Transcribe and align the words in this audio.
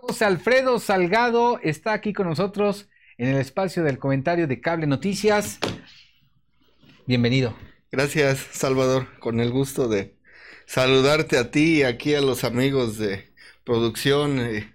José 0.00 0.24
Alfredo 0.24 0.78
Salgado 0.78 1.60
está 1.62 1.92
aquí 1.92 2.12
con 2.12 2.28
nosotros 2.28 2.88
en 3.18 3.28
el 3.28 3.36
espacio 3.36 3.84
del 3.84 3.98
comentario 3.98 4.46
de 4.46 4.60
Cable 4.60 4.86
Noticias. 4.86 5.58
Bienvenido. 7.06 7.56
Gracias, 7.92 8.38
Salvador, 8.52 9.06
con 9.18 9.40
el 9.40 9.50
gusto 9.50 9.88
de 9.88 10.16
saludarte 10.66 11.38
a 11.38 11.50
ti 11.50 11.78
y 11.78 11.82
aquí 11.82 12.14
a 12.14 12.20
los 12.20 12.44
amigos 12.44 12.98
de 12.98 13.32
producción. 13.64 14.40
Eh, 14.40 14.74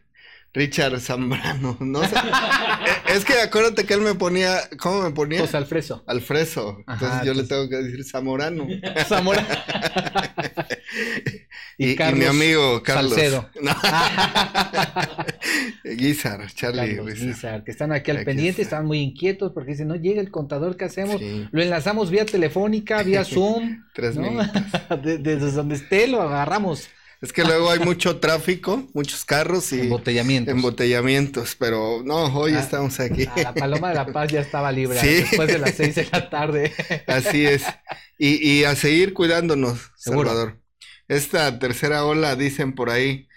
Richard 0.53 0.99
Zambrano, 1.01 1.77
no 1.81 2.03
sé. 2.03 2.15
Es 3.15 3.23
que 3.23 3.39
acuérdate 3.39 3.85
que 3.85 3.93
él 3.93 4.01
me 4.01 4.13
ponía, 4.13 4.57
¿cómo 4.77 5.01
me 5.01 5.11
ponía? 5.11 5.39
José 5.39 5.55
Alfreso. 5.55 6.03
Alfreso. 6.05 6.83
Entonces 6.85 7.21
yo 7.23 7.33
le 7.33 7.43
tengo 7.43 7.69
que 7.69 7.77
decir 7.77 8.03
Zamorano. 8.03 8.67
Zamorano. 9.07 9.47
y, 11.77 11.95
mi 12.13 12.25
amigo 12.25 12.83
Carlos. 12.83 13.13
Salcedo. 13.13 13.49
Guizar, 15.85 16.45
Charlie. 16.53 16.99
Guizar, 17.13 17.63
que 17.63 17.71
están 17.71 17.93
aquí 17.93 18.11
al 18.11 18.25
pendiente, 18.25 18.61
están 18.61 18.85
muy 18.85 18.99
inquietos 18.99 19.53
porque 19.53 19.71
dicen, 19.71 19.87
no 19.87 19.95
llega 19.95 20.19
el 20.19 20.29
contador, 20.29 20.75
¿qué 20.75 20.83
hacemos? 20.83 21.21
Lo 21.51 21.61
enlazamos 21.61 22.09
vía 22.09 22.25
telefónica, 22.25 23.01
vía 23.01 23.23
Zoom. 23.23 23.85
Tres 23.93 24.17
minutos. 24.17 24.61
Desde 25.01 25.51
donde 25.51 25.75
esté 25.75 26.07
lo 26.07 26.21
agarramos. 26.21 26.89
Es 27.21 27.33
que 27.33 27.43
luego 27.43 27.69
hay 27.71 27.79
mucho 27.79 28.19
tráfico, 28.19 28.87
muchos 28.93 29.25
carros 29.25 29.71
y 29.71 29.81
embotellamientos. 29.81 30.53
embotellamientos 30.53 31.55
pero 31.57 32.03
no, 32.03 32.25
hoy 32.25 32.53
ah, 32.53 32.59
estamos 32.59 32.99
aquí. 32.99 33.27
la 33.35 33.53
Paloma 33.53 33.89
de 33.89 33.95
la 33.95 34.05
Paz 34.07 34.31
ya 34.31 34.41
estaba 34.41 34.71
libre 34.71 34.99
después 35.01 35.47
de 35.47 35.59
las 35.59 35.75
seis 35.75 35.95
de 35.95 36.07
la 36.11 36.29
tarde. 36.29 36.73
Así 37.07 37.45
es. 37.45 37.63
Y, 38.17 38.47
y 38.47 38.63
a 38.63 38.75
seguir 38.75 39.13
cuidándonos, 39.13 39.91
Salvador. 39.97 40.61
Esta 41.07 41.59
tercera 41.59 42.05
ola, 42.05 42.35
dicen 42.35 42.73
por 42.73 42.89
ahí, 42.89 43.27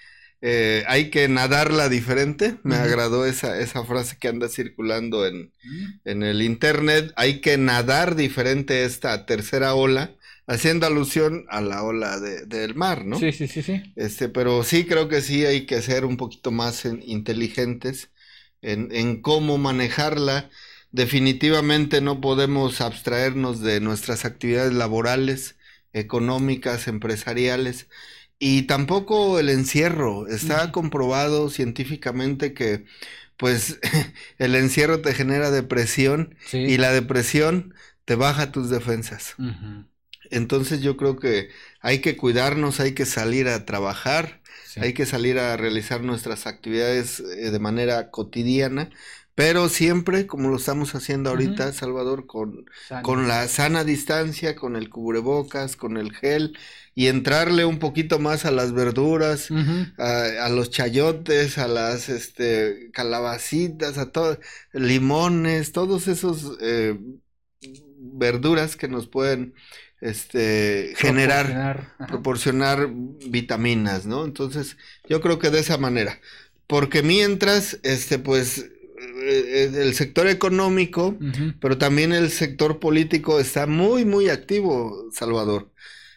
eh, 0.41 0.85
hay 0.87 1.11
que 1.11 1.29
nadarla 1.29 1.89
diferente. 1.89 2.57
Me 2.63 2.77
agradó 2.77 3.27
esa, 3.27 3.59
esa 3.59 3.85
frase 3.85 4.17
que 4.19 4.29
anda 4.29 4.49
circulando 4.49 5.27
en, 5.27 5.53
mm. 5.65 6.01
en 6.05 6.23
el 6.23 6.43
internet. 6.43 7.13
Hay 7.17 7.41
que 7.41 7.59
nadar 7.59 8.15
diferente 8.15 8.85
esta 8.85 9.27
tercera 9.27 9.75
ola 9.75 10.13
haciendo 10.49 10.87
alusión 10.87 11.45
a 11.49 11.61
la 11.61 11.83
ola 11.85 12.19
de, 12.19 12.47
del 12.47 12.75
mar, 12.75 13.05
¿no? 13.05 13.19
Sí, 13.19 13.33
sí, 13.33 13.47
sí, 13.47 13.63
sí. 13.63 13.93
Este, 13.97 14.29
pero 14.29 14.65
sí 14.65 14.87
creo 14.87 15.09
que 15.09 15.21
sí 15.21 15.45
hay 15.45 15.67
que 15.67 15.81
ser 15.83 16.05
un 16.05 16.17
poquito 16.17 16.51
más 16.51 16.85
inteligentes 16.85 18.11
en, 18.63 18.89
en 18.93 19.23
cómo 19.23 19.59
manejarla. 19.59 20.51
Definitivamente 20.91 22.01
no 22.01 22.21
podemos 22.21 22.81
abstraernos 22.81 23.61
de 23.61 23.81
nuestras 23.81 24.25
actividades 24.25 24.73
laborales, 24.73 25.57
económicas, 25.93 26.89
empresariales. 26.89 27.89
Y 28.39 28.63
tampoco 28.63 29.39
el 29.39 29.51
encierro. 29.51 30.27
Está 30.29 30.73
comprobado 30.73 31.51
científicamente 31.51 32.55
que 32.55 32.85
pues 33.37 33.79
el 34.39 34.55
encierro 34.55 35.03
te 35.03 35.15
genera 35.15 35.51
depresión 35.51 36.37
y 36.53 36.79
la 36.79 36.93
depresión 36.93 37.75
te 38.05 38.15
baja 38.15 38.53
tus 38.53 38.71
defensas. 38.71 39.37
Entonces 40.31 40.81
yo 40.81 40.97
creo 40.97 41.17
que 41.17 41.49
hay 41.81 42.01
que 42.01 42.17
cuidarnos, 42.17 42.81
hay 42.81 42.95
que 42.95 43.07
salir 43.07 43.49
a 43.49 43.65
trabajar, 43.65 44.41
hay 44.77 44.93
que 44.93 45.07
salir 45.07 45.39
a 45.39 45.57
realizar 45.57 46.03
nuestras 46.03 46.47
actividades 46.47 47.21
eh, 47.21 47.51
de 47.51 47.59
manera 47.59 48.11
cotidiana, 48.11 48.91
pero 49.39 49.69
siempre, 49.69 50.27
como 50.27 50.49
lo 50.49 50.57
estamos 50.57 50.97
haciendo 50.97 51.31
ahorita, 51.31 51.73
Salvador, 51.73 52.27
con, 52.27 52.65
con 53.03 53.29
la 53.29 53.47
sana 53.47 53.85
distancia, 53.85 54.57
con 54.57 54.75
el 54.75 54.91
cubrebocas, 54.91 55.77
con 55.77 55.97
el 55.97 56.13
gel, 56.13 56.59
y 56.97 57.07
entrarle 57.07 57.65
un 57.65 57.79
poquito 57.79 58.19
más 58.19 58.45
a 58.45 58.51
las 58.51 58.73
verduras, 58.73 59.49
a, 59.97 60.49
los 60.49 60.71
chayotes, 60.71 61.57
a 61.57 61.69
las 61.69 62.09
este, 62.09 62.91
calabacitas, 62.93 63.97
a 63.99 64.11
todos, 64.11 64.41
limones, 64.73 65.71
todos 65.71 66.09
esos 66.09 66.59
eh, 66.61 66.99
verduras 67.97 68.75
que 68.75 68.89
nos 68.89 69.07
pueden 69.07 69.55
este, 70.01 70.95
generar, 70.97 71.95
proporcionar. 72.09 72.89
vitaminas, 73.29 74.07
¿no? 74.07 74.25
Entonces, 74.25 74.77
yo 75.09 75.21
creo 75.21 75.39
que 75.39 75.51
de 75.51 75.61
esa 75.61 75.79
manera. 75.79 76.21
Porque 76.67 77.03
mientras, 77.03 77.79
este, 77.83 78.19
pues, 78.19 78.59
eh, 78.59 79.71
eh, 79.75 79.83
el 79.83 79.95
sector 79.95 80.29
económico, 80.29 81.17
pero 81.61 81.79
también 81.79 82.13
el 82.13 82.31
sector 82.31 82.79
político 82.79 83.41
está 83.41 83.67
muy, 83.67 84.05
muy 84.05 84.29
activo, 84.29 85.09
Salvador. 85.13 85.71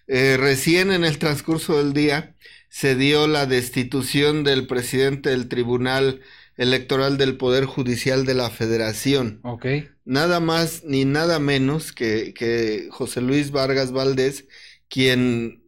Eh, 0.07 0.37
recién 0.37 0.91
en 0.91 1.03
el 1.03 1.17
transcurso 1.17 1.77
del 1.77 1.93
día 1.93 2.35
se 2.69 2.95
dio 2.95 3.27
la 3.27 3.45
destitución 3.45 4.43
del 4.43 4.67
presidente 4.67 5.29
del 5.29 5.47
Tribunal 5.47 6.21
Electoral 6.57 7.17
del 7.17 7.37
Poder 7.37 7.65
Judicial 7.65 8.25
de 8.25 8.33
la 8.33 8.49
Federación. 8.49 9.39
Ok. 9.43 9.65
Nada 10.05 10.39
más 10.39 10.83
ni 10.83 11.05
nada 11.05 11.39
menos 11.39 11.91
que, 11.91 12.33
que 12.33 12.87
José 12.91 13.21
Luis 13.21 13.51
Vargas 13.51 13.91
Valdés, 13.91 14.47
quien 14.89 15.63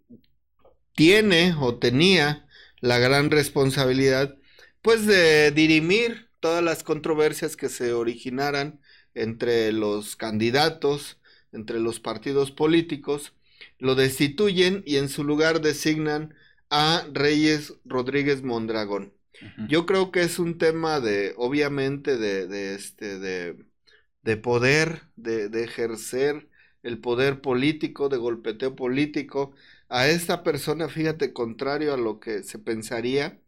tiene 0.96 1.56
o 1.60 1.80
tenía 1.80 2.48
la 2.82 3.00
gran 3.00 3.32
responsabilidad, 3.32 4.38
pues 4.82 5.06
de 5.06 5.52
dirimir 5.52 6.30
todas 6.40 6.64
las 6.64 6.84
controversias 6.84 7.56
que 7.56 7.70
se 7.70 7.94
originaran 7.94 8.82
entre 9.14 9.72
los 9.72 10.16
candidatos, 10.16 11.20
entre 11.52 11.80
los 11.80 12.00
partidos 12.00 12.52
políticos, 12.52 13.34
lo 13.80 13.96
destituyen 13.96 14.84
y 14.86 14.98
en 14.98 15.10
su 15.10 15.24
lugar 15.24 15.62
designan 15.62 16.34
a 16.70 17.08
Reyes 17.14 17.76
Rodríguez 17.86 18.44
Mondragón. 18.44 19.14
Yo 19.70 19.86
creo 19.86 20.12
que 20.12 20.22
es 20.22 20.40
un 20.40 20.58
tema 20.58 21.00
de, 21.00 21.34
obviamente, 21.38 22.18
de, 22.18 22.48
de 22.48 22.76
este, 22.76 23.20
de, 23.20 23.58
de 24.24 24.38
poder, 24.38 25.04
de, 25.16 25.50
de, 25.50 25.64
ejercer 25.64 26.50
el 26.84 27.00
poder 27.00 27.42
político, 27.42 28.10
de 28.10 28.18
golpeteo 28.18 28.76
político. 28.76 29.54
A 29.90 30.08
esta 30.08 30.44
persona, 30.44 30.90
fíjate, 30.90 31.34
contrario 31.34 31.94
a 31.94 31.98
lo 31.98 32.20
que 32.20 32.44
se 32.44 32.60
pensaría, 32.60 33.40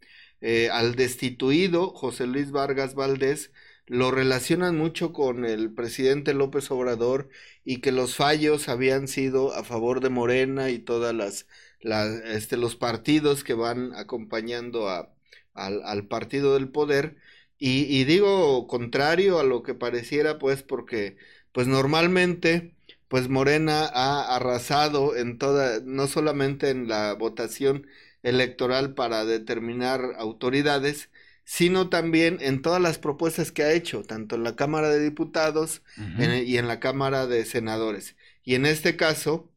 eh, 0.41 0.69
al 0.71 0.95
destituido 0.95 1.89
José 1.91 2.27
Luis 2.27 2.51
Vargas 2.51 2.95
Valdés, 2.95 3.51
lo 3.87 4.11
relacionan 4.11 4.77
mucho 4.77 5.13
con 5.13 5.45
el 5.45 5.73
presidente 5.73 6.33
López 6.33 6.71
Obrador 6.71 7.29
y 7.63 7.81
que 7.81 7.91
los 7.91 8.15
fallos 8.15 8.67
habían 8.69 9.07
sido 9.07 9.53
a 9.53 9.63
favor 9.63 10.01
de 10.01 10.09
Morena 10.09 10.69
y 10.71 10.79
todas 10.79 11.13
las, 11.15 11.47
este, 12.25 12.57
los 12.57 12.75
partidos 12.75 13.43
que 13.43 13.53
van 13.53 13.93
acompañando 13.93 14.89
a, 14.89 15.14
al, 15.55 15.81
al 15.83 16.07
partido 16.07 16.53
del 16.55 16.69
poder. 16.69 17.17
Y, 17.57 17.83
y, 17.83 18.03
digo 18.05 18.67
contrario 18.67 19.39
a 19.39 19.43
lo 19.43 19.63
que 19.63 19.73
pareciera, 19.75 20.39
pues, 20.39 20.63
porque, 20.63 21.17
pues 21.53 21.67
normalmente, 21.67 22.75
pues 23.07 23.29
Morena 23.29 23.85
ha 23.85 24.35
arrasado 24.35 25.15
en 25.15 25.37
toda, 25.37 25.79
no 25.83 26.07
solamente 26.07 26.69
en 26.69 26.87
la 26.89 27.13
votación 27.13 27.87
electoral 28.23 28.93
para 28.95 29.25
determinar 29.25 30.01
autoridades, 30.17 31.09
sino 31.45 31.89
también 31.89 32.37
en 32.41 32.61
todas 32.61 32.81
las 32.81 32.97
propuestas 32.99 33.51
que 33.51 33.63
ha 33.63 33.71
hecho, 33.73 34.03
tanto 34.03 34.35
en 34.35 34.43
la 34.43 34.55
Cámara 34.55 34.89
de 34.89 34.99
Diputados 35.03 35.83
y 36.45 36.57
en 36.57 36.67
la 36.67 36.79
Cámara 36.79 37.27
de 37.27 37.45
Senadores. 37.45 38.15
Y 38.43 38.55
en 38.55 38.65
este 38.65 38.95
caso, 38.97 39.51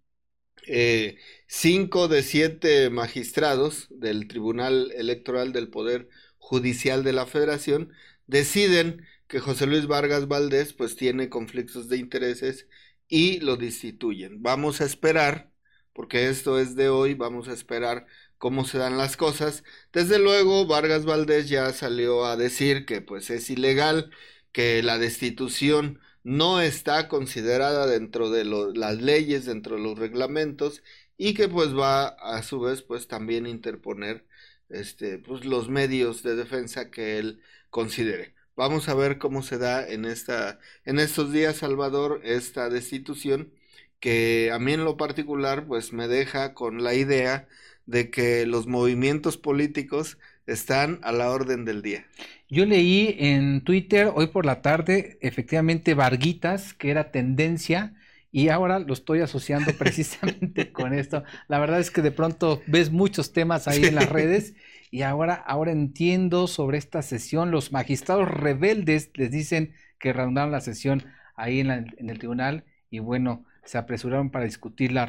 eh, 0.68 1.18
cinco 1.46 2.08
de 2.08 2.22
siete 2.22 2.90
magistrados 2.90 3.86
del 3.90 4.28
Tribunal 4.28 4.92
Electoral 4.96 5.52
del 5.52 5.68
Poder 5.70 6.08
Judicial 6.38 7.04
de 7.04 7.12
la 7.12 7.26
Federación 7.26 7.92
deciden 8.26 9.06
que 9.26 9.40
José 9.40 9.66
Luis 9.66 9.86
Vargas 9.86 10.28
Valdés 10.28 10.72
pues 10.72 10.96
tiene 10.96 11.28
conflictos 11.28 11.88
de 11.88 11.98
intereses 11.98 12.66
y 13.08 13.40
lo 13.40 13.56
destituyen. 13.56 14.42
Vamos 14.42 14.80
a 14.80 14.84
esperar, 14.84 15.52
porque 15.92 16.28
esto 16.28 16.58
es 16.58 16.76
de 16.76 16.88
hoy, 16.88 17.14
vamos 17.14 17.48
a 17.48 17.52
esperar 17.52 18.06
cómo 18.38 18.64
se 18.64 18.78
dan 18.78 18.98
las 18.98 19.16
cosas. 19.16 19.64
Desde 19.92 20.18
luego, 20.18 20.66
Vargas 20.66 21.04
Valdés 21.04 21.48
ya 21.48 21.72
salió 21.72 22.24
a 22.26 22.36
decir 22.36 22.86
que 22.86 23.00
pues 23.00 23.30
es 23.30 23.50
ilegal, 23.50 24.10
que 24.52 24.82
la 24.82 24.98
destitución 24.98 26.00
no 26.28 26.60
está 26.60 27.08
considerada 27.08 27.86
dentro 27.86 28.30
de 28.30 28.44
las 28.44 29.00
leyes, 29.00 29.46
dentro 29.46 29.76
de 29.76 29.82
los 29.82 29.98
reglamentos 29.98 30.82
y 31.16 31.32
que 31.34 31.48
pues 31.48 31.74
va 31.76 32.08
a 32.08 32.42
su 32.42 32.60
vez 32.60 32.82
pues 32.82 33.08
también 33.08 33.46
interponer 33.46 34.26
este 34.68 35.18
pues 35.18 35.44
los 35.46 35.68
medios 35.70 36.22
de 36.22 36.36
defensa 36.36 36.90
que 36.90 37.18
él 37.18 37.40
considere. 37.70 38.34
Vamos 38.56 38.88
a 38.90 38.94
ver 38.94 39.18
cómo 39.18 39.42
se 39.42 39.56
da 39.58 39.86
en 39.88 40.04
esta 40.04 40.58
en 40.84 40.98
estos 40.98 41.32
días 41.32 41.56
Salvador 41.56 42.20
esta 42.24 42.68
destitución 42.68 43.52
que 44.00 44.50
a 44.52 44.58
mí 44.58 44.72
en 44.74 44.84
lo 44.84 44.96
particular 44.98 45.66
pues 45.66 45.92
me 45.94 46.08
deja 46.08 46.52
con 46.54 46.84
la 46.84 46.94
idea 46.94 47.48
de 47.86 48.10
que 48.10 48.44
los 48.46 48.66
movimientos 48.66 49.38
políticos 49.38 50.18
están 50.48 50.98
a 51.02 51.12
la 51.12 51.30
orden 51.30 51.64
del 51.64 51.82
día. 51.82 52.04
Yo 52.48 52.64
leí 52.64 53.14
en 53.18 53.62
Twitter 53.62 54.10
hoy 54.14 54.28
por 54.28 54.46
la 54.46 54.62
tarde, 54.62 55.18
efectivamente, 55.20 55.94
Varguitas, 55.94 56.72
que 56.74 56.90
era 56.90 57.10
tendencia, 57.10 57.94
y 58.30 58.48
ahora 58.48 58.78
lo 58.78 58.92
estoy 58.92 59.20
asociando 59.20 59.72
precisamente 59.74 60.72
con 60.72 60.92
esto. 60.94 61.24
La 61.48 61.58
verdad 61.58 61.80
es 61.80 61.90
que 61.90 62.02
de 62.02 62.12
pronto 62.12 62.62
ves 62.66 62.90
muchos 62.90 63.32
temas 63.32 63.68
ahí 63.68 63.84
en 63.84 63.94
las 63.94 64.08
redes 64.08 64.54
y 64.90 65.02
ahora, 65.02 65.34
ahora 65.34 65.72
entiendo 65.72 66.46
sobre 66.46 66.78
esta 66.78 67.02
sesión. 67.02 67.50
Los 67.50 67.72
magistrados 67.72 68.28
rebeldes 68.30 69.10
les 69.14 69.30
dicen 69.30 69.74
que 69.98 70.12
reanudaron 70.12 70.52
la 70.52 70.60
sesión 70.60 71.04
ahí 71.36 71.60
en, 71.60 71.70
en 71.70 72.10
el 72.10 72.18
tribunal 72.18 72.64
y 72.90 72.98
bueno, 73.00 73.44
se 73.64 73.78
apresuraron 73.78 74.30
para 74.30 74.46
discutir 74.46 74.92
la, 74.92 75.06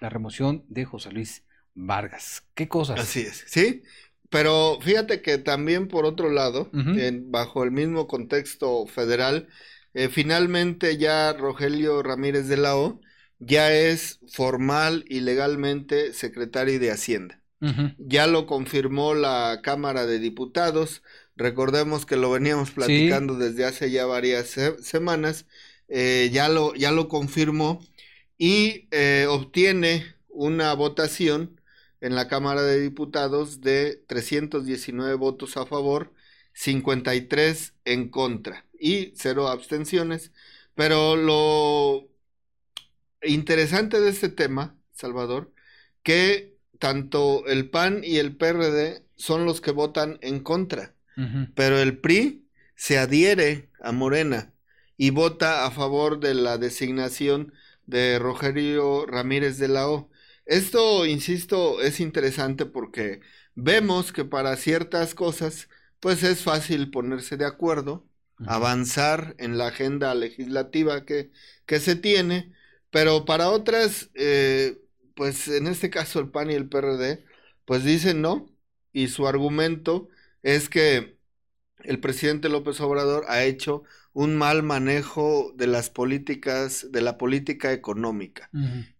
la 0.00 0.08
remoción 0.10 0.64
de 0.68 0.84
José 0.84 1.12
Luis 1.12 1.44
Vargas. 1.74 2.44
¿Qué 2.54 2.68
cosas? 2.68 3.00
Así 3.00 3.20
es, 3.20 3.44
sí. 3.46 3.82
Pero 4.32 4.78
fíjate 4.80 5.20
que 5.20 5.36
también 5.36 5.88
por 5.88 6.06
otro 6.06 6.30
lado, 6.30 6.70
bajo 7.24 7.64
el 7.64 7.70
mismo 7.70 8.06
contexto 8.06 8.86
federal, 8.86 9.46
eh, 9.92 10.08
finalmente 10.08 10.96
ya 10.96 11.34
Rogelio 11.34 12.02
Ramírez 12.02 12.48
de 12.48 12.56
la 12.56 12.74
O 12.74 12.98
ya 13.38 13.74
es 13.74 14.20
formal 14.32 15.04
y 15.06 15.20
legalmente 15.20 16.14
secretario 16.14 16.80
de 16.80 16.90
Hacienda. 16.90 17.42
Ya 17.98 18.26
lo 18.26 18.46
confirmó 18.46 19.14
la 19.14 19.60
Cámara 19.62 20.06
de 20.06 20.18
Diputados. 20.18 21.02
Recordemos 21.36 22.06
que 22.06 22.16
lo 22.16 22.30
veníamos 22.30 22.70
platicando 22.70 23.36
desde 23.36 23.66
hace 23.66 23.90
ya 23.90 24.06
varias 24.06 24.56
semanas. 24.80 25.44
Eh, 25.88 26.30
ya, 26.32 26.48
lo, 26.48 26.74
ya 26.74 26.90
lo 26.90 27.08
confirmó 27.08 27.84
y 28.38 28.88
eh, 28.92 29.26
obtiene 29.28 30.06
una 30.28 30.72
votación 30.72 31.60
en 32.02 32.16
la 32.16 32.28
Cámara 32.28 32.62
de 32.62 32.80
Diputados 32.80 33.60
de 33.60 34.02
319 34.08 35.14
votos 35.14 35.56
a 35.56 35.64
favor, 35.64 36.12
53 36.52 37.74
en 37.84 38.10
contra 38.10 38.66
y 38.78 39.12
cero 39.16 39.48
abstenciones. 39.48 40.32
Pero 40.74 41.16
lo 41.16 42.08
interesante 43.22 44.00
de 44.00 44.10
este 44.10 44.28
tema, 44.28 44.76
Salvador, 44.92 45.52
que 46.02 46.58
tanto 46.80 47.46
el 47.46 47.70
PAN 47.70 48.02
y 48.02 48.18
el 48.18 48.36
PRD 48.36 49.06
son 49.14 49.44
los 49.44 49.60
que 49.60 49.70
votan 49.70 50.18
en 50.22 50.40
contra, 50.40 50.94
pero 51.54 51.78
el 51.78 51.98
PRI 51.98 52.48
se 52.74 52.98
adhiere 52.98 53.70
a 53.80 53.92
Morena 53.92 54.52
y 54.96 55.10
vota 55.10 55.64
a 55.64 55.70
favor 55.70 56.18
de 56.18 56.34
la 56.34 56.58
designación 56.58 57.52
de 57.86 58.18
Rogelio 58.18 59.06
Ramírez 59.06 59.58
de 59.58 59.68
la 59.68 59.88
O. 59.88 60.10
Esto, 60.52 61.06
insisto, 61.06 61.80
es 61.80 61.98
interesante 62.00 62.66
porque 62.66 63.20
vemos 63.54 64.12
que 64.12 64.24
para 64.26 64.56
ciertas 64.56 65.14
cosas, 65.14 65.68
pues 66.00 66.22
es 66.22 66.42
fácil 66.42 66.90
ponerse 66.90 67.36
de 67.38 67.46
acuerdo, 67.46 68.06
avanzar 68.44 69.34
en 69.38 69.56
la 69.56 69.68
agenda 69.68 70.14
legislativa 70.14 71.04
que, 71.06 71.32
que 71.66 71.80
se 71.80 71.96
tiene, 71.96 72.52
pero 72.90 73.24
para 73.24 73.48
otras, 73.50 74.10
eh, 74.14 74.78
pues 75.14 75.48
en 75.48 75.66
este 75.68 75.88
caso 75.90 76.20
el 76.20 76.30
PAN 76.30 76.50
y 76.50 76.54
el 76.54 76.68
PRD, 76.68 77.24
pues 77.64 77.84
dicen 77.84 78.20
no, 78.20 78.46
y 78.92 79.08
su 79.08 79.26
argumento 79.26 80.08
es 80.42 80.68
que 80.68 81.18
el 81.84 82.00
presidente 82.00 82.48
López 82.48 82.80
Obrador 82.80 83.24
ha 83.28 83.44
hecho 83.44 83.84
un 84.14 84.36
mal 84.36 84.62
manejo 84.62 85.52
de 85.56 85.66
las 85.66 85.88
políticas, 85.90 86.88
de 86.90 87.00
la 87.00 87.16
política 87.16 87.72
económica, 87.72 88.50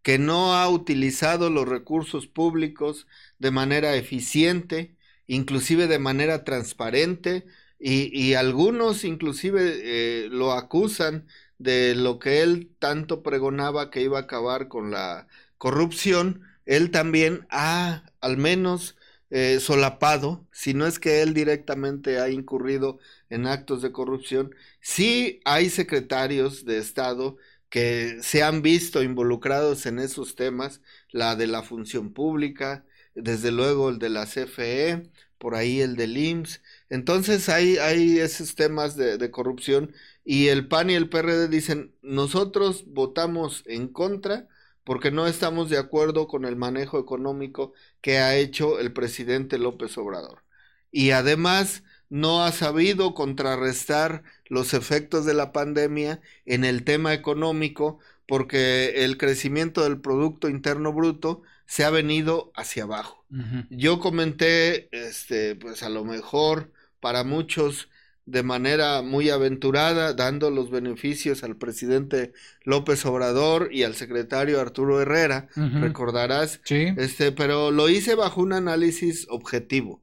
que 0.02 0.18
no 0.18 0.54
ha 0.54 0.68
utilizado 0.68 1.50
los 1.50 1.68
recursos 1.68 2.26
públicos 2.26 3.06
de 3.38 3.50
manera 3.50 3.94
eficiente, 3.94 4.96
inclusive 5.26 5.86
de 5.86 5.98
manera 5.98 6.44
transparente, 6.44 7.46
y, 7.84 8.34
algunos 8.34 9.02
inclusive 9.02 9.80
eh, 9.82 10.28
lo 10.30 10.52
acusan 10.52 11.26
de 11.58 11.96
lo 11.96 12.20
que 12.20 12.42
él 12.42 12.70
tanto 12.78 13.22
pregonaba 13.22 13.90
que 13.90 14.02
iba 14.02 14.18
a 14.18 14.22
acabar 14.22 14.68
con 14.68 14.92
la 14.92 15.26
corrupción, 15.58 16.42
él 16.64 16.90
también 16.90 17.46
ha 17.50 18.04
al 18.20 18.36
menos 18.36 18.96
eh, 19.32 19.60
solapado, 19.60 20.46
si 20.52 20.74
no 20.74 20.86
es 20.86 20.98
que 20.98 21.22
él 21.22 21.32
directamente 21.34 22.20
ha 22.20 22.28
incurrido 22.30 22.98
en 23.30 23.46
actos 23.46 23.82
de 23.82 23.92
corrupción, 23.92 24.54
sí 24.80 25.40
hay 25.44 25.70
secretarios 25.70 26.64
de 26.66 26.78
Estado 26.78 27.36
que 27.70 28.18
se 28.22 28.42
han 28.42 28.60
visto 28.62 29.02
involucrados 29.02 29.86
en 29.86 29.98
esos 29.98 30.34
temas, 30.36 30.82
la 31.10 31.36
de 31.36 31.46
la 31.46 31.62
función 31.62 32.12
pública, 32.12 32.84
desde 33.14 33.50
luego 33.52 33.88
el 33.88 33.98
de 33.98 34.10
la 34.10 34.26
CFE, 34.26 35.10
por 35.38 35.54
ahí 35.54 35.80
el 35.80 35.96
del 35.96 36.16
IMSS. 36.16 36.62
Entonces 36.90 37.48
hay, 37.48 37.78
esos 38.20 38.54
temas 38.54 38.96
de, 38.96 39.16
de 39.18 39.30
corrupción 39.30 39.94
y 40.24 40.48
el 40.48 40.68
PAN 40.68 40.90
y 40.90 40.94
el 40.94 41.08
PRD 41.08 41.48
dicen, 41.48 41.94
nosotros 42.02 42.84
votamos 42.86 43.62
en 43.66 43.88
contra 43.88 44.48
porque 44.84 45.10
no 45.10 45.26
estamos 45.26 45.70
de 45.70 45.78
acuerdo 45.78 46.26
con 46.26 46.44
el 46.44 46.56
manejo 46.56 46.98
económico 46.98 47.72
que 48.00 48.18
ha 48.18 48.36
hecho 48.36 48.78
el 48.80 48.92
presidente 48.92 49.58
López 49.58 49.96
Obrador. 49.98 50.44
Y 50.90 51.10
además 51.10 51.82
no 52.08 52.44
ha 52.44 52.52
sabido 52.52 53.14
contrarrestar 53.14 54.22
los 54.46 54.74
efectos 54.74 55.24
de 55.24 55.34
la 55.34 55.52
pandemia 55.52 56.20
en 56.44 56.64
el 56.64 56.84
tema 56.84 57.14
económico 57.14 57.98
porque 58.26 59.04
el 59.04 59.16
crecimiento 59.18 59.82
del 59.84 60.00
Producto 60.00 60.48
Interno 60.48 60.92
Bruto 60.92 61.42
se 61.66 61.84
ha 61.84 61.90
venido 61.90 62.52
hacia 62.54 62.84
abajo. 62.84 63.24
Yo 63.70 63.98
comenté, 63.98 64.88
este, 64.92 65.56
pues 65.56 65.82
a 65.82 65.88
lo 65.88 66.04
mejor 66.04 66.72
para 67.00 67.24
muchos 67.24 67.88
de 68.32 68.42
manera 68.42 69.02
muy 69.02 69.28
aventurada, 69.28 70.14
dando 70.14 70.50
los 70.50 70.70
beneficios 70.70 71.44
al 71.44 71.56
presidente 71.56 72.32
López 72.64 73.04
Obrador 73.04 73.68
y 73.70 73.82
al 73.82 73.94
secretario 73.94 74.58
Arturo 74.60 75.00
Herrera, 75.02 75.48
recordarás, 75.54 76.60
este, 76.96 77.32
pero 77.32 77.70
lo 77.70 77.88
hice 77.90 78.14
bajo 78.14 78.40
un 78.40 78.54
análisis 78.54 79.26
objetivo 79.28 80.02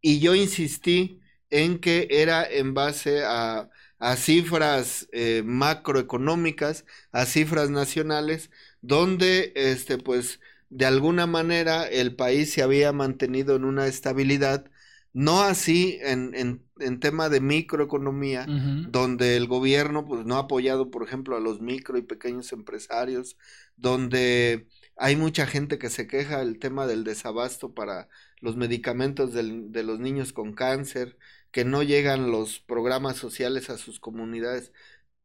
y 0.00 0.20
yo 0.20 0.34
insistí 0.34 1.20
en 1.50 1.78
que 1.78 2.08
era 2.10 2.44
en 2.48 2.72
base 2.74 3.24
a, 3.24 3.68
a 3.98 4.16
cifras 4.16 5.08
eh, 5.12 5.42
macroeconómicas, 5.44 6.84
a 7.12 7.26
cifras 7.26 7.68
nacionales, 7.70 8.50
donde 8.80 9.52
este, 9.54 9.98
pues 9.98 10.40
de 10.70 10.86
alguna 10.86 11.26
manera 11.26 11.86
el 11.86 12.14
país 12.16 12.52
se 12.52 12.62
había 12.62 12.92
mantenido 12.92 13.56
en 13.56 13.64
una 13.64 13.86
estabilidad 13.86 14.70
no 15.16 15.40
así 15.42 15.98
en, 16.02 16.34
en, 16.34 16.66
en 16.78 17.00
tema 17.00 17.28
de 17.30 17.40
microeconomía, 17.40 18.52
donde 18.84 19.36
el 19.36 19.46
gobierno 19.48 20.04
pues, 20.04 20.26
no 20.26 20.36
ha 20.36 20.40
apoyado, 20.40 20.90
por 20.90 21.02
ejemplo, 21.02 21.36
a 21.36 21.40
los 21.40 21.60
micro 21.60 21.96
y 21.98 22.02
pequeños 22.02 22.52
empresarios, 22.52 23.38
donde 23.76 24.68
hay 24.96 25.16
mucha 25.16 25.46
gente 25.46 25.78
que 25.78 25.88
se 25.90 26.06
queja 26.06 26.40
del 26.40 26.58
tema 26.58 26.86
del 26.86 27.02
desabasto 27.04 27.72
para 27.74 28.08
los 28.40 28.56
medicamentos 28.56 29.32
del, 29.32 29.72
de 29.72 29.82
los 29.84 30.00
niños 30.00 30.32
con 30.34 30.52
cáncer, 30.54 31.16
que 31.50 31.64
no 31.64 31.82
llegan 31.82 32.30
los 32.30 32.60
programas 32.60 33.16
sociales 33.16 33.70
a 33.70 33.78
sus 33.78 34.00
comunidades. 34.00 34.72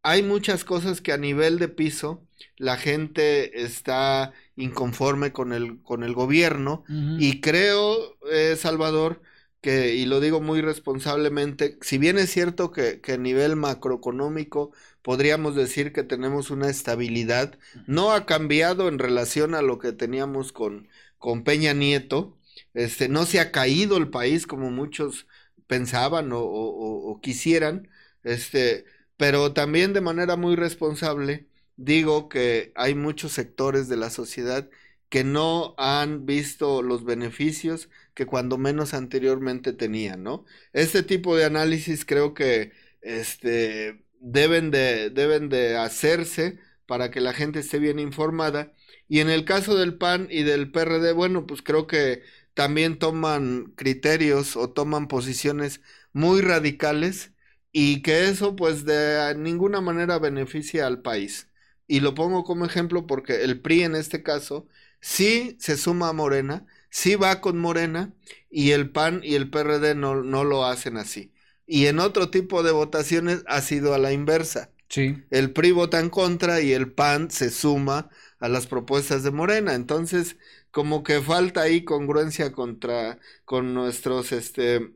Hay 0.04 0.24
muchas 0.24 0.64
cosas 0.64 1.02
que 1.02 1.12
a 1.14 1.18
nivel 1.18 1.60
de 1.60 1.68
piso 1.68 2.26
la 2.58 2.78
gente 2.78 3.64
está 3.64 4.34
inconforme 4.56 5.32
con 5.34 5.54
el, 5.54 5.82
con 5.84 6.04
el 6.04 6.14
gobierno 6.14 6.84
y 7.16 7.42
creo, 7.42 8.18
eh, 8.32 8.56
Salvador, 8.58 9.22
que, 9.62 9.96
y 9.96 10.06
lo 10.06 10.20
digo 10.20 10.42
muy 10.42 10.62
responsablemente, 10.62 11.78
si 11.82 11.98
bien 11.98 12.18
es 12.18 12.32
cierto 12.32 12.72
que, 12.72 13.00
que, 13.02 13.14
a 13.14 13.18
nivel 13.18 13.56
macroeconómico 13.56 14.72
podríamos 15.04 15.56
decir 15.56 15.94
que 15.94 16.04
tenemos 16.04 16.50
una 16.52 16.70
estabilidad, 16.70 17.58
no 17.88 18.12
ha 18.14 18.26
cambiado 18.26 18.88
en 18.88 19.00
relación 19.00 19.56
a 19.56 19.62
lo 19.62 19.80
que 19.80 19.92
teníamos 19.94 20.52
con, 20.52 20.88
con 21.20 21.44
Peña 21.44 21.74
Nieto, 21.74 22.38
este, 22.74 23.08
no 23.10 23.26
se 23.26 23.40
ha 23.40 23.52
caído 23.52 23.98
el 23.98 24.10
país 24.10 24.48
como 24.48 24.72
muchos 24.72 25.28
pensaban 25.68 26.32
o, 26.34 26.40
o, 26.40 27.12
o 27.12 27.22
quisieran, 27.22 27.90
este, 28.24 28.86
pero 29.18 29.54
también 29.54 29.94
de 29.94 30.02
manera 30.02 30.36
muy 30.36 30.56
responsable 30.56 31.48
digo 31.78 32.30
que 32.30 32.72
hay 32.76 32.96
muchos 32.96 33.32
sectores 33.34 33.88
de 33.88 33.98
la 33.98 34.10
sociedad 34.10 34.70
que 35.10 35.24
no 35.24 35.76
han 35.78 36.26
visto 36.26 36.82
los 36.82 37.04
beneficios 37.04 37.90
que 38.14 38.26
cuando 38.26 38.58
menos 38.58 38.94
anteriormente 38.94 39.74
tenían, 39.74 40.24
¿no? 40.24 40.46
Este 40.74 41.04
tipo 41.04 41.36
de 41.36 41.46
análisis 41.46 42.06
creo 42.06 42.34
que 42.34 42.72
este, 43.02 44.04
deben, 44.20 44.72
de, 44.72 45.10
deben 45.10 45.50
de 45.50 45.78
hacerse 45.78 46.60
para 46.86 47.12
que 47.12 47.22
la 47.22 47.34
gente 47.34 47.60
esté 47.60 47.80
bien 47.80 48.00
informada. 48.00 48.74
Y 49.08 49.20
en 49.20 49.30
el 49.30 49.46
caso 49.46 49.76
del 49.78 49.98
PAN 49.98 50.28
y 50.30 50.44
del 50.44 50.72
PRD, 50.72 51.14
bueno, 51.14 51.46
pues 51.48 51.62
creo 51.62 51.88
que 51.88 52.24
también 52.54 53.00
toman 53.00 53.74
criterios 53.76 54.56
o 54.58 54.70
toman 54.72 55.08
posiciones 55.08 55.82
muy 56.14 56.42
radicales 56.42 57.32
y 57.72 58.02
que 58.02 58.28
eso 58.30 58.56
pues 58.56 58.86
de 58.86 59.34
ninguna 59.38 59.82
manera 59.82 60.20
beneficia 60.20 60.88
al 60.88 61.02
país. 61.02 61.48
Y 61.88 62.00
lo 62.02 62.14
pongo 62.16 62.44
como 62.44 62.66
ejemplo 62.66 63.08
porque 63.08 63.44
el 63.44 63.62
PRI 63.62 63.84
en 63.84 63.96
este 63.96 64.24
caso 64.24 64.68
sí 65.00 65.58
se 65.60 65.78
suma 65.78 66.10
a 66.10 66.14
Morena, 66.14 66.66
sí 66.92 67.16
va 67.16 67.42
con 67.42 67.58
Morena 67.60 68.14
y 68.52 68.72
el 68.72 68.92
PAN 68.92 69.22
y 69.24 69.36
el 69.36 69.50
PRD 69.50 69.96
no, 69.96 70.24
no 70.24 70.44
lo 70.46 70.66
hacen 70.66 70.98
así. 70.98 71.34
Y 71.68 71.88
en 71.88 72.00
otro 72.00 72.30
tipo 72.32 72.64
de 72.64 72.72
votaciones 72.72 73.44
ha 73.48 73.62
sido 73.62 73.96
a 73.96 74.00
la 74.00 74.14
inversa. 74.14 74.72
Sí. 74.90 75.24
El 75.32 75.54
PRI 75.54 75.72
vota 75.72 76.00
en 76.00 76.10
contra 76.12 76.62
y 76.62 76.74
el 76.74 76.92
PAN 76.94 77.32
se 77.32 77.50
suma 77.52 78.10
a 78.40 78.50
las 78.50 78.68
propuestas 78.68 79.24
de 79.24 79.32
Morena. 79.32 79.76
Entonces, 79.76 80.38
como 80.72 81.04
que 81.04 81.22
falta 81.22 81.62
ahí 81.64 81.84
congruencia 81.86 82.52
contra, 82.52 83.20
con 83.46 83.74
nuestros, 83.74 84.32
este, 84.34 84.94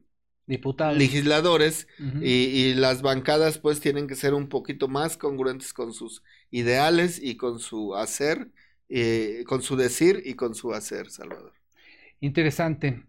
Diputados. 0.48 0.98
legisladores 0.98 1.88
y 2.22 2.74
las 2.76 3.02
bancadas 3.02 3.58
pues 3.60 3.80
tienen 3.80 4.08
que 4.08 4.16
ser 4.16 4.34
un 4.36 4.50
poquito 4.50 4.88
más 4.88 5.18
congruentes 5.18 5.74
con 5.74 5.94
sus 5.94 6.24
ideales 6.52 7.20
y 7.22 7.38
con 7.38 7.60
su 7.60 7.96
hacer, 7.96 8.52
eh, 8.90 9.44
con 9.48 9.64
su 9.64 9.76
decir 9.76 10.22
y 10.26 10.36
con 10.36 10.56
su 10.56 10.74
hacer, 10.74 11.10
Salvador. 11.10 11.55
Interesante. 12.26 13.04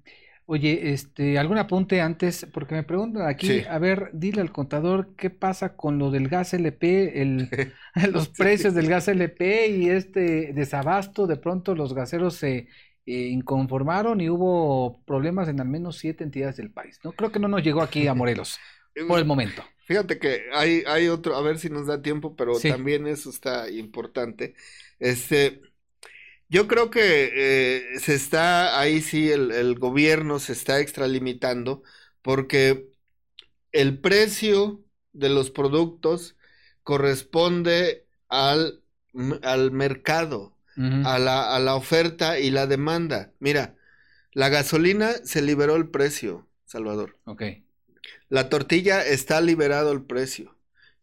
Oye, 0.48 0.92
este, 0.92 1.38
algún 1.38 1.58
apunte 1.58 2.00
antes, 2.00 2.46
porque 2.52 2.74
me 2.76 2.84
preguntan 2.84 3.26
aquí, 3.26 3.46
Sí. 3.48 3.64
a 3.68 3.78
ver, 3.78 4.10
dile 4.12 4.40
al 4.40 4.52
contador 4.52 5.14
qué 5.16 5.28
pasa 5.30 5.74
con 5.76 5.98
lo 5.98 6.10
del 6.12 6.28
gas 6.28 6.54
LP, 6.54 7.20
el, 7.22 7.50
los 8.12 8.28
precios 8.28 8.74
del 8.74 8.88
gas 8.88 9.08
LP 9.08 9.68
y 9.68 9.88
este 9.90 10.52
desabasto, 10.52 11.26
de 11.26 11.36
pronto 11.36 11.74
los 11.74 11.94
gaseros 11.94 12.36
se 12.36 12.68
eh, 13.06 13.28
inconformaron 13.28 14.20
y 14.20 14.28
hubo 14.30 15.02
problemas 15.04 15.48
en 15.48 15.60
al 15.60 15.68
menos 15.68 15.98
siete 15.98 16.24
entidades 16.24 16.56
del 16.56 16.70
país, 16.72 17.00
¿no? 17.04 17.12
Creo 17.12 17.32
que 17.32 17.38
no 17.40 17.48
nos 17.48 17.62
llegó 17.62 17.82
aquí 17.82 18.06
a 18.06 18.14
Morelos, 18.14 18.58
por 19.08 19.18
el 19.18 19.24
momento. 19.24 19.64
Fíjate 19.86 20.18
que 20.18 20.46
hay, 20.52 20.82
hay 20.86 21.08
otro, 21.08 21.36
a 21.36 21.42
ver 21.42 21.58
si 21.58 21.70
nos 21.70 21.86
da 21.86 22.02
tiempo, 22.02 22.34
pero 22.36 22.60
Sí. 22.60 22.68
también 22.68 23.06
eso 23.06 23.30
está 23.30 23.70
importante. 23.70 24.54
Este, 24.98 25.60
yo 26.48 26.68
creo 26.68 26.90
que 26.90 27.30
eh, 27.96 27.98
se 28.00 28.14
está, 28.14 28.78
ahí 28.80 29.00
sí, 29.02 29.30
el, 29.30 29.50
el 29.52 29.78
gobierno 29.78 30.38
se 30.38 30.52
está 30.52 30.80
extralimitando 30.80 31.82
porque 32.22 32.90
el 33.72 34.00
precio 34.00 34.84
de 35.12 35.28
los 35.30 35.50
productos 35.50 36.36
corresponde 36.82 38.06
al, 38.28 38.82
al 39.42 39.70
mercado, 39.72 40.56
a 41.02 41.18
la, 41.18 41.54
a 41.56 41.60
la 41.60 41.74
oferta 41.76 42.38
y 42.40 42.50
la 42.50 42.66
demanda. 42.66 43.32
Mira, 43.40 43.76
la 44.32 44.48
gasolina 44.50 45.12
se 45.24 45.42
liberó 45.42 45.76
el 45.76 45.90
precio, 45.90 46.48
Salvador. 46.66 47.18
Ok. 47.24 47.42
La 48.28 48.48
tortilla 48.48 49.04
está 49.04 49.40
liberado 49.40 49.92
el 49.92 50.04
precio. 50.04 50.55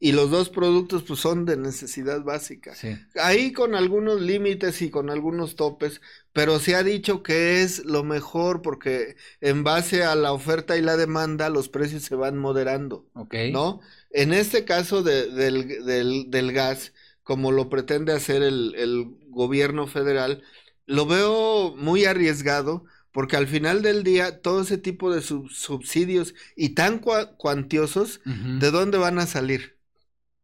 Y 0.06 0.12
los 0.12 0.30
dos 0.30 0.50
productos 0.50 1.04
pues 1.04 1.22
son 1.22 1.46
de 1.46 1.56
necesidad 1.56 2.24
básica. 2.24 2.76
Sí. 2.76 2.98
Ahí 3.16 3.54
con 3.54 3.74
algunos 3.74 4.20
límites 4.20 4.82
y 4.82 4.90
con 4.90 5.10
algunos 5.10 5.56
topes, 5.56 6.02
pero 6.34 6.60
se 6.60 6.76
ha 6.76 6.84
dicho 6.84 7.24
que 7.24 7.62
es 7.62 7.86
lo 7.86 8.04
mejor 8.04 8.62
porque 8.62 9.16
en 9.40 9.64
base 9.64 10.04
a 10.04 10.16
la 10.16 10.34
oferta 10.34 10.76
y 10.76 10.82
la 10.82 10.98
demanda 10.98 11.50
los 11.50 11.70
precios 11.70 12.04
se 12.04 12.16
van 12.16 12.38
moderando, 12.38 13.06
Ok. 13.14 13.34
¿no? 13.54 13.80
En 14.12 14.34
este 14.34 14.66
caso 14.66 15.04
de- 15.04 15.30
del, 15.30 15.86
del- 15.86 16.26
del 16.30 16.52
gas, 16.52 16.92
como 17.24 17.54
lo 17.54 17.70
pretende 17.70 18.12
hacer 18.12 18.44
el, 18.44 18.76
el 18.76 19.06
gobierno 19.30 19.88
federal, 19.88 20.44
lo 20.86 21.06
veo 21.06 21.76
muy 21.78 22.04
arriesgado 22.04 22.84
porque 23.14 23.38
al 23.38 23.48
final 23.48 23.82
del 23.84 24.04
día 24.04 24.42
todo 24.42 24.64
ese 24.64 24.78
tipo 24.78 25.14
de 25.14 25.22
sub- 25.22 25.50
subsidios 25.50 26.34
y 26.58 26.70
tan 26.76 27.00
cua- 27.00 27.38
cuantiosos. 27.38 28.20
¿de 28.26 28.70
dónde 28.72 28.98
van 28.98 29.18
a 29.20 29.28
salir? 29.28 29.73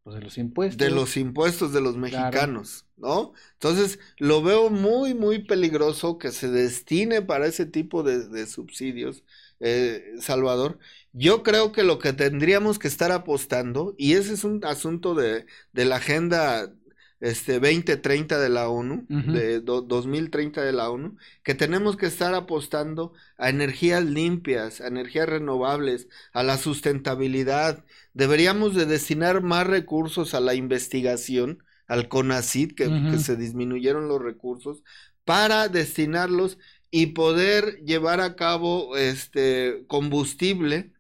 Pues 0.10 0.16
de 0.16 0.22
los 0.22 0.38
impuestos. 0.38 0.78
de 0.78 0.90
los 0.92 1.18
impuestos 1.18 1.74
de 1.74 1.82
los 1.82 1.98
mexicanos, 1.98 2.86
¿no? 2.98 3.34
Entonces, 3.54 4.00
lo 4.18 4.42
veo 4.42 4.70
muy, 4.70 5.14
muy 5.14 5.40
peligroso 5.46 6.18
que 6.18 6.32
se 6.32 6.50
destine 6.50 7.22
para 7.22 7.46
ese 7.48 7.66
tipo 7.66 8.04
de, 8.04 8.28
de 8.28 8.48
subsidios, 8.48 9.24
eh, 9.60 10.04
Salvador. 10.20 10.80
Yo 11.14 11.44
creo 11.44 11.72
que 11.72 11.84
lo 11.84 12.00
que 12.00 12.14
tendríamos 12.14 12.80
que 12.80 12.88
estar 12.88 13.12
apostando, 13.12 13.96
y 13.98 14.14
ese 14.14 14.34
es 14.34 14.44
un 14.44 14.64
asunto 14.66 15.16
de, 15.16 15.46
de 15.74 15.86
la 15.86 15.98
agenda 15.98 16.74
este, 17.20 17.60
2030 17.60 18.40
de 18.40 18.50
la 18.50 18.70
ONU, 18.70 19.06
de 19.10 19.60
do- 19.60 19.82
2030 19.82 20.62
de 20.64 20.72
la 20.72 20.90
ONU, 20.90 21.18
que 21.44 21.54
tenemos 21.56 21.98
que 21.98 22.06
estar 22.06 22.34
apostando 22.34 23.12
a 23.38 23.50
energías 23.50 24.06
limpias, 24.06 24.80
a 24.82 24.88
energías 24.88 25.28
renovables, 25.28 26.08
a 26.34 26.44
la 26.44 26.58
sustentabilidad. 26.58 27.86
Deberíamos 28.14 28.76
de 28.76 28.86
destinar 28.86 29.42
más 29.42 29.68
recursos 29.68 30.34
a 30.34 30.40
la 30.40 30.56
investigación, 30.56 31.64
al 31.88 32.08
CONACYT, 32.10 32.76
que, 32.76 33.04
que 33.08 33.20
se 33.20 33.36
disminuyeron 33.36 34.08
los 34.08 34.22
recursos, 34.22 34.84
para 35.26 35.68
destinarlos 35.70 36.58
y 36.92 37.08
poder 37.08 37.78
llevar 37.86 38.20
a 38.22 38.36
cabo 38.36 38.98
este 38.98 39.84
combustible 39.88 40.92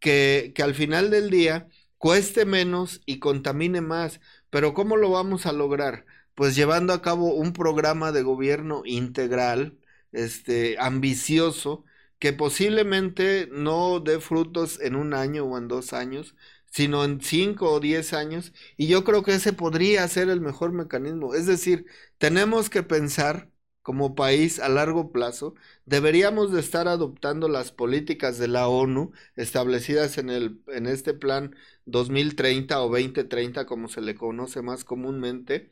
que, 0.00 0.52
que 0.54 0.62
al 0.62 0.74
final 0.74 1.10
del 1.10 1.30
día 1.30 1.68
cueste 1.98 2.44
menos 2.44 3.00
y 3.06 3.18
contamine 3.18 3.80
más. 3.80 4.20
Pero 4.50 4.74
¿cómo 4.74 4.96
lo 4.96 5.10
vamos 5.10 5.46
a 5.46 5.52
lograr? 5.52 6.06
Pues 6.34 6.54
llevando 6.54 6.92
a 6.92 7.02
cabo 7.02 7.34
un 7.34 7.52
programa 7.52 8.12
de 8.12 8.22
gobierno 8.22 8.82
integral, 8.84 9.78
este, 10.12 10.76
ambicioso, 10.78 11.84
que 12.18 12.32
posiblemente 12.32 13.48
no 13.52 14.00
dé 14.00 14.20
frutos 14.20 14.80
en 14.80 14.96
un 14.96 15.14
año 15.14 15.44
o 15.44 15.58
en 15.58 15.68
dos 15.68 15.92
años, 15.92 16.34
sino 16.70 17.04
en 17.04 17.20
cinco 17.20 17.70
o 17.72 17.80
diez 17.80 18.12
años. 18.12 18.52
Y 18.76 18.86
yo 18.88 19.04
creo 19.04 19.22
que 19.22 19.34
ese 19.34 19.52
podría 19.52 20.06
ser 20.08 20.28
el 20.28 20.40
mejor 20.40 20.72
mecanismo. 20.72 21.34
Es 21.34 21.46
decir, 21.46 21.86
tenemos 22.18 22.70
que 22.70 22.82
pensar 22.82 23.50
como 23.82 24.16
país 24.16 24.58
a 24.58 24.68
largo 24.68 25.12
plazo, 25.12 25.54
deberíamos 25.84 26.50
de 26.52 26.58
estar 26.60 26.88
adoptando 26.88 27.48
las 27.48 27.70
políticas 27.70 28.36
de 28.36 28.48
la 28.48 28.66
ONU 28.68 29.12
establecidas 29.36 30.18
en 30.18 30.28
el 30.30 30.60
en 30.68 30.86
este 30.86 31.14
plan 31.14 31.54
2030 31.84 32.82
o 32.82 32.88
2030 32.88 33.64
como 33.66 33.86
se 33.88 34.00
le 34.00 34.16
conoce 34.16 34.60
más 34.62 34.82
comúnmente, 34.84 35.70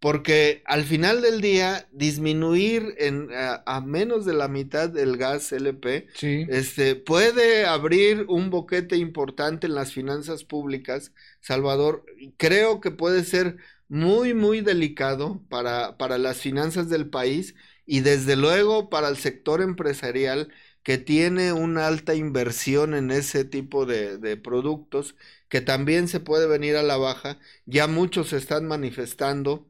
porque 0.00 0.62
al 0.66 0.84
final 0.84 1.22
del 1.22 1.40
día 1.40 1.88
disminuir 1.92 2.94
en 2.98 3.32
a, 3.34 3.62
a 3.66 3.80
menos 3.80 4.24
de 4.24 4.34
la 4.34 4.48
mitad 4.48 4.88
del 4.88 5.16
gas 5.16 5.52
LP 5.52 6.06
Sí. 6.14 6.44
este, 6.48 6.94
puede 6.96 7.66
abrir 7.66 8.26
un 8.28 8.50
boquete 8.50 8.96
importante 8.96 9.66
en 9.66 9.74
las 9.74 9.92
finanzas 9.92 10.44
públicas, 10.44 11.12
Salvador. 11.40 12.04
Creo 12.36 12.80
que 12.80 12.90
puede 12.90 13.24
ser 13.24 13.56
muy, 13.88 14.34
muy 14.34 14.60
delicado 14.60 15.42
para, 15.48 15.96
para 15.98 16.18
las 16.18 16.38
finanzas 16.38 16.88
del 16.88 17.08
país 17.10 17.54
y 17.86 18.00
desde 18.00 18.36
luego 18.36 18.90
para 18.90 19.08
el 19.08 19.16
sector 19.16 19.62
empresarial 19.62 20.52
que 20.82 20.98
tiene 20.98 21.52
una 21.52 21.86
alta 21.86 22.14
inversión 22.14 22.94
en 22.94 23.10
ese 23.10 23.44
tipo 23.44 23.84
de, 23.86 24.18
de 24.18 24.36
productos, 24.36 25.16
que 25.48 25.60
también 25.60 26.08
se 26.08 26.20
puede 26.20 26.46
venir 26.46 26.76
a 26.76 26.82
la 26.82 26.96
baja. 26.96 27.38
Ya 27.66 27.86
muchos 27.86 28.32
están 28.32 28.66
manifestando, 28.66 29.67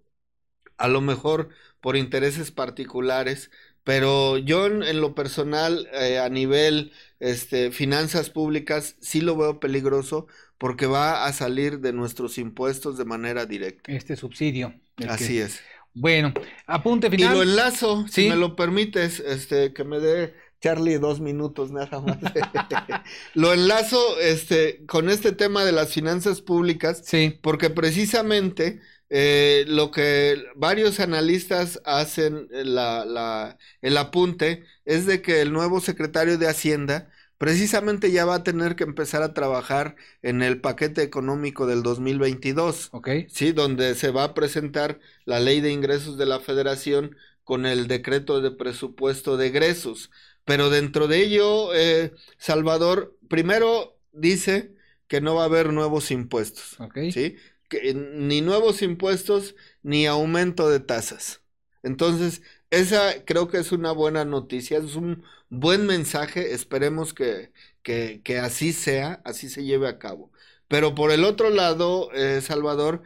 a 0.79 0.89
lo 0.89 1.01
mejor 1.01 1.51
por 1.81 1.97
intereses 1.97 2.51
particulares, 2.51 3.51
pero 3.85 4.39
yo 4.39 4.67
en, 4.67 4.83
en 4.83 5.01
lo 5.01 5.15
personal, 5.15 5.89
eh, 5.93 6.19
a 6.19 6.29
nivel 6.29 6.93
este, 7.21 7.71
finanzas 7.73 8.31
públicas, 8.31 8.97
sí 9.01 9.21
lo 9.21 9.37
veo 9.37 9.61
peligroso 9.61 10.27
porque 10.59 10.87
va 10.87 11.25
a 11.27 11.33
salir 11.33 11.81
de 11.81 11.93
nuestros 11.93 12.37
impuestos 12.39 12.99
de 12.99 13.05
manera 13.05 13.47
directa. 13.47 13.93
Este 13.93 14.17
subsidio. 14.17 14.75
Así 15.09 15.35
que- 15.37 15.43
es. 15.43 15.61
Bueno, 15.95 16.33
apunte 16.67 17.09
Y 17.09 17.11
final. 17.11 17.35
lo 17.35 17.43
enlazo, 17.43 18.05
Sí. 18.09 18.25
si 18.25 18.29
me 18.29 18.37
lo 18.37 18.55
permites, 18.57 19.21
este, 19.21 19.73
que 19.73 19.85
me 19.85 19.99
dé 19.99 20.35
Charlie 20.61 20.99
dos 20.99 21.21
minutos 21.21 21.71
nada 21.73 22.01
más. 22.01 22.19
lo 23.35 23.53
enlazo 23.53 23.99
este, 24.21 24.85
con 24.87 25.09
este 25.09 25.33
tema 25.33 25.65
de 25.65 25.73
las 25.73 25.93
finanzas 25.93 26.41
públicas 26.41 27.03
Sí. 27.05 27.39
porque 27.43 27.71
precisamente 27.71 28.81
eh, 29.11 29.65
lo 29.69 29.91
que 29.91 30.45
varios 30.57 31.00
analistas 31.00 31.81
hacen 31.85 32.49
eh, 32.53 32.65
la, 32.65 33.05
la- 33.05 33.59
el 33.83 33.97
apunte 33.97 34.65
es 34.85 35.07
de 35.07 35.23
que 35.23 35.41
el 35.43 35.53
nuevo 35.53 35.81
secretario 35.81 36.38
de 36.38 36.49
Hacienda 36.49 37.11
precisamente 37.38 38.11
ya 38.11 38.25
va 38.25 38.37
a 38.37 38.43
tener 38.43 38.75
que 38.77 38.85
empezar 38.85 39.23
a 39.23 39.33
trabajar 39.35 39.95
en 40.23 40.43
el 40.43 40.61
paquete 40.61 41.03
económico 41.03 41.67
del 41.67 41.83
2022, 41.83 42.88
Ok. 42.93 43.09
¿sí? 43.29 43.53
Donde 43.53 43.95
se 43.95 44.11
va 44.11 44.25
a 44.25 44.35
presentar 44.35 44.99
la 45.25 45.38
ley 45.41 45.61
de 45.61 45.71
ingresos 45.73 46.19
de 46.19 46.27
la 46.27 46.41
federación 46.41 47.17
con 47.45 47.65
el 47.67 47.87
decreto 47.87 48.41
de 48.41 48.50
presupuesto 48.50 49.37
de 49.37 49.47
egresos. 49.49 50.11
Pero 50.45 50.69
dentro 50.71 51.07
de 51.09 51.23
ello, 51.23 51.75
eh, 51.75 52.12
Salvador, 52.38 53.17
primero 53.29 53.99
dice 54.12 54.75
que 55.07 55.21
no 55.21 55.35
va 55.37 55.43
a 55.43 55.47
haber 55.47 55.73
nuevos 55.73 56.11
impuestos. 56.11 56.77
Ok. 56.81 56.99
¿sí? 57.12 57.37
Que, 57.69 57.95
ni 57.95 58.41
nuevos 58.41 58.83
impuestos 58.83 59.55
ni 59.83 60.07
aumento 60.07 60.69
de 60.71 60.81
tasas. 60.81 61.43
Entonces, 61.83 62.43
esa 62.71 63.25
creo 63.25 63.49
que 63.49 63.59
es 63.59 63.73
una 63.73 63.93
buena 63.93 64.25
noticia, 64.25 64.79
es 64.79 64.97
un 64.97 65.25
buen 65.49 65.87
mensaje, 65.87 66.53
esperemos 66.55 67.15
que, 67.15 67.53
que, 67.83 68.21
que 68.25 68.39
así 68.39 68.73
sea, 68.73 69.21
así 69.25 69.49
se 69.49 69.65
lleve 69.65 69.89
a 69.89 69.99
cabo. 69.99 70.33
Pero 70.69 70.95
por 70.95 71.11
el 71.13 71.25
otro 71.25 71.51
lado, 71.51 72.11
eh, 72.13 72.41
Salvador, 72.43 73.03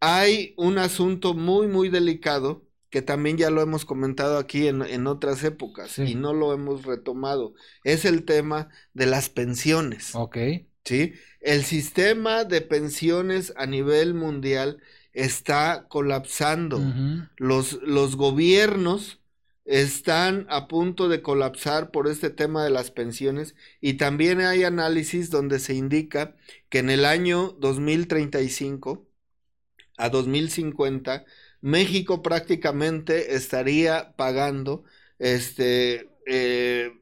hay 0.00 0.54
un 0.56 0.78
asunto 0.78 1.34
muy, 1.34 1.66
muy 1.68 1.88
delicado 1.88 2.66
que 2.90 3.02
también 3.02 3.36
ya 3.36 3.50
lo 3.50 3.60
hemos 3.62 3.84
comentado 3.84 4.38
aquí 4.38 4.68
en, 4.68 4.82
en 4.82 5.06
otras 5.08 5.42
épocas 5.44 5.96
Sí. 5.96 6.02
y 6.02 6.14
no 6.14 6.32
lo 6.32 6.52
hemos 6.52 6.84
retomado. 6.84 7.54
Es 7.82 8.04
el 8.04 8.24
tema 8.24 8.68
de 8.92 9.06
las 9.06 9.28
pensiones. 9.30 10.22
Ok. 10.22 10.36
¿Sí? 10.84 11.14
El 11.40 11.64
sistema 11.64 12.44
de 12.44 12.60
pensiones 12.60 13.52
a 13.56 13.66
nivel 13.66 14.14
mundial 14.14 14.80
está 15.12 15.86
colapsando. 15.88 16.80
Los, 17.36 17.74
los 17.82 18.16
gobiernos 18.16 19.20
están 19.64 20.46
a 20.50 20.68
punto 20.68 21.08
de 21.08 21.22
colapsar 21.22 21.90
por 21.90 22.08
este 22.08 22.30
tema 22.30 22.64
de 22.64 22.70
las 22.70 22.90
pensiones 22.90 23.54
y 23.80 23.94
también 23.94 24.40
hay 24.40 24.64
análisis 24.64 25.30
donde 25.30 25.58
se 25.58 25.74
indica 25.74 26.36
que 26.68 26.80
en 26.80 26.90
el 26.90 27.04
año 27.06 27.56
2035 27.60 29.06
a 29.96 30.08
2050 30.10 31.24
México 31.60 32.22
prácticamente 32.22 33.36
estaría 33.36 34.14
pagando 34.16 34.84
este 35.18 36.10
eh, 36.26 36.92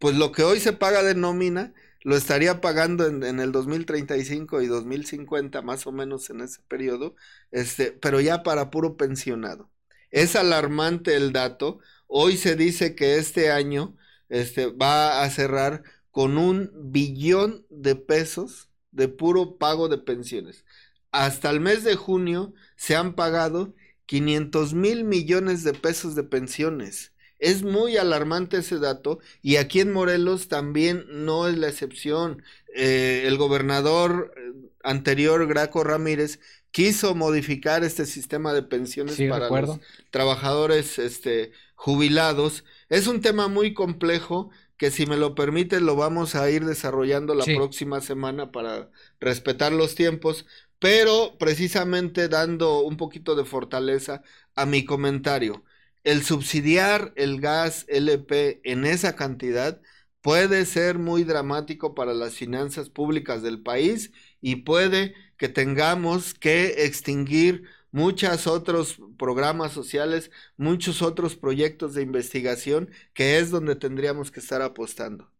pues 0.00 0.16
lo 0.16 0.32
que 0.32 0.42
hoy 0.42 0.58
se 0.58 0.72
paga 0.72 1.02
de 1.02 1.14
nómina 1.14 1.74
lo 2.02 2.16
estaría 2.16 2.60
pagando 2.60 3.06
en, 3.06 3.40
el 3.40 3.52
2035 3.52 4.62
y 4.62 4.66
2050 4.66 5.62
más 5.62 5.86
o 5.86 5.92
menos 5.92 6.30
en 6.30 6.40
ese 6.40 6.60
periodo 6.68 7.14
este 7.50 7.92
pero 7.92 8.20
ya 8.20 8.42
para 8.42 8.70
puro 8.70 8.96
pensionado 8.96 9.70
es 10.10 10.36
alarmante 10.36 11.16
el 11.16 11.32
dato 11.32 11.80
Hoy 12.12 12.36
se 12.36 12.56
dice 12.56 12.96
que 12.96 13.18
este 13.18 13.52
año 13.52 13.96
este, 14.28 14.66
va 14.66 15.22
a 15.22 15.30
cerrar 15.30 15.84
con 16.10 16.38
un 16.38 16.72
billón 16.74 17.64
de 17.70 17.94
pesos 17.94 18.68
de 18.90 19.06
puro 19.06 19.58
pago 19.58 19.88
de 19.88 19.98
pensiones. 19.98 20.64
Hasta 21.12 21.50
el 21.50 21.60
mes 21.60 21.84
de 21.84 21.94
junio 21.94 22.52
se 22.74 22.96
han 22.96 23.14
pagado 23.14 23.74
500 24.06 24.74
mil 24.74 25.04
millones 25.04 25.62
de 25.62 25.72
pesos 25.72 26.16
de 26.16 26.24
pensiones. 26.24 27.09
Es 27.40 27.62
muy 27.62 27.96
alarmante 27.96 28.58
ese 28.58 28.78
dato 28.78 29.18
y 29.42 29.56
aquí 29.56 29.80
en 29.80 29.92
Morelos 29.92 30.48
también 30.48 31.06
no 31.08 31.48
es 31.48 31.58
la 31.58 31.68
excepción. 31.68 32.42
Eh, 32.74 33.24
el 33.26 33.36
gobernador 33.38 34.32
eh, 34.36 34.52
anterior, 34.84 35.46
Graco 35.48 35.82
Ramírez, 35.82 36.38
quiso 36.70 37.14
modificar 37.14 37.82
este 37.82 38.06
sistema 38.06 38.52
de 38.52 38.62
pensiones 38.62 39.18
para 39.28 39.48
los 39.48 39.80
trabajadores 40.10 40.98
este, 40.98 41.52
jubilados. 41.74 42.64
Es 42.88 43.06
un 43.06 43.20
tema 43.20 43.48
muy 43.48 43.74
complejo 43.74 44.50
que 44.76 44.90
si 44.90 45.04
me 45.04 45.16
lo 45.16 45.34
permite 45.34 45.80
lo 45.80 45.96
vamos 45.96 46.34
a 46.34 46.50
ir 46.50 46.64
desarrollando 46.64 47.34
la 47.34 47.44
próxima 47.44 48.00
semana 48.00 48.50
para 48.50 48.90
respetar 49.20 49.72
los 49.72 49.94
tiempos, 49.94 50.46
pero 50.78 51.36
precisamente 51.38 52.28
dando 52.28 52.80
un 52.80 52.96
poquito 52.96 53.34
de 53.34 53.44
fortaleza 53.44 54.22
a 54.54 54.64
mi 54.64 54.84
comentario. 54.84 55.64
El 56.04 56.22
subsidiar 56.24 57.12
el 57.16 57.40
gas 57.40 57.84
LP 57.88 58.60
en 58.64 58.84
esa 58.86 59.16
cantidad 59.16 59.80
puede 60.22 60.64
ser 60.66 60.98
muy 60.98 61.24
dramático 61.24 61.94
para 61.94 62.14
las 62.14 62.34
finanzas 62.34 62.90
públicas 62.90 63.42
del 63.42 63.62
país 63.62 64.12
y 64.40 64.56
puede 64.56 65.14
que 65.36 65.48
tengamos 65.48 66.34
que 66.34 66.84
extinguir 66.84 67.64
muchos 67.92 68.46
otros 68.46 68.98
programas 69.18 69.72
sociales, 69.72 70.30
muchos 70.56 71.02
otros 71.02 71.36
proyectos 71.36 71.94
de 71.94 72.02
investigación, 72.02 72.90
que 73.14 73.38
es 73.38 73.50
donde 73.50 73.76
tendríamos 73.76 74.30
que 74.30 74.40
estar 74.40 74.62
apostando. 74.62 75.30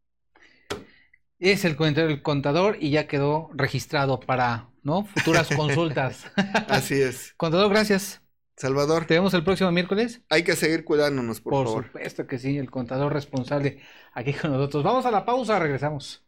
Es 1.39 1.65
el 1.65 1.77
comentario 1.77 2.09
del 2.11 2.23
contador 2.23 2.77
y 2.81 2.91
ya 2.91 3.07
quedó 3.07 3.51
registrado 3.55 4.21
para 4.21 4.69
¿no? 4.83 5.07
futuras 5.07 5.49
consultas. 5.57 6.25
Así 6.69 7.01
es. 7.01 7.33
Contador, 7.37 7.71
gracias. 7.71 8.21
Salvador. 8.61 9.07
¿Te 9.07 9.15
vemos 9.15 9.33
el 9.33 9.43
próximo 9.43 9.73
miércoles? 9.73 10.21
Hay 10.29 10.45
que 10.45 10.55
seguir 10.55 10.85
cuidándonos, 10.85 11.41
por, 11.41 11.55
favor. 11.55 11.75
Por 11.75 11.85
supuesto 11.87 12.27
que 12.27 12.39
sí, 12.39 12.59
el 12.59 12.71
contador 12.71 13.13
responsable 13.13 13.81
aquí 14.13 14.35
con 14.35 14.53
nosotros. 14.53 14.85
Vamos 14.85 15.07
a 15.07 15.11
la 15.11 15.25
pausa, 15.25 15.59
regresamos. 15.59 16.23